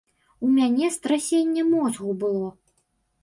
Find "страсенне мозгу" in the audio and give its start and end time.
0.95-2.13